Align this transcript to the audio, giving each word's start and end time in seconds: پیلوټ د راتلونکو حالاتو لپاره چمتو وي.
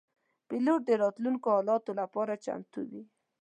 پیلوټ 0.47 0.81
د 0.85 0.91
راتلونکو 1.03 1.47
حالاتو 1.55 1.91
لپاره 2.01 2.41
چمتو 2.45 2.79
وي. 2.89 3.03